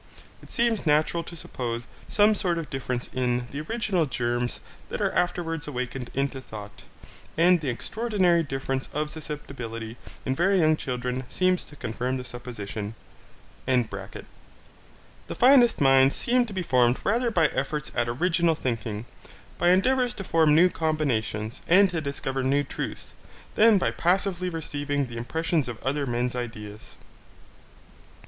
[0.41, 5.11] It seems natural to suppose some sort of difference in the original germs that are
[5.11, 6.85] afterwards awakened into thought,
[7.37, 12.95] and the extraordinary difference of susceptibility in very young children seems to confirm the supposition.)
[13.67, 14.25] The
[15.37, 19.05] finest minds seem to be formed rather by efforts at original thinking,
[19.59, 23.13] by endeavours to form new combinations, and to discover new truths,
[23.53, 26.95] than by passively receiving the impressions of other men's ideas.